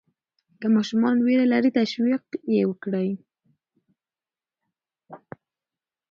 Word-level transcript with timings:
که 0.59 0.67
ماشوم 0.75 1.01
ویره 1.25 1.45
لري، 1.53 1.69
تشویق 1.79 2.23
یې 2.55 2.61
وکړئ. 2.69 3.09